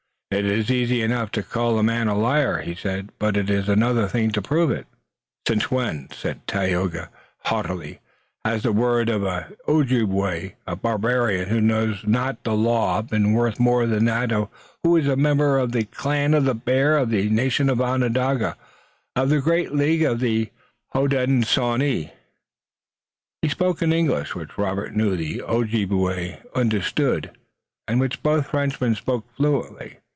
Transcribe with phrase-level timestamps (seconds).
[0.33, 3.67] "It is easy enough to call a man a liar," he said, "but it is
[3.67, 4.87] another thing to prove it."
[5.45, 7.99] "Since when," said Tayoga, haughtily,
[8.45, 13.59] "has the word of an Ojibway, a barbarian who knows not the law, been worth
[13.59, 14.47] more than that of one
[14.83, 18.55] who is a member of the clan of the Bear, of the nation Onondaga,
[19.17, 20.49] of the great League of the
[20.95, 22.11] Hodenosaunee?"
[23.41, 27.31] He spoke in English, which Robert knew the Ojibway understood
[27.85, 29.97] and which both Frenchmen spoke fluently.